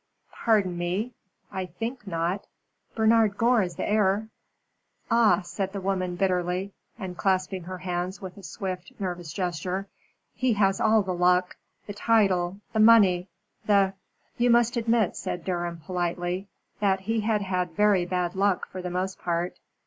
[0.45, 1.13] "Pardon me,
[1.51, 2.47] I think not.
[2.95, 4.29] Bernard Gore is the heir."
[5.11, 9.87] "Ah!" said the woman, bitterly, and clasping her hands with a swift, nervous gesture.
[10.33, 13.27] "He has all the luck the title the money
[13.67, 13.93] the"
[14.39, 16.47] "You must admit," said Durham, politely,
[16.79, 19.59] "that he had had very bad luck for the most part."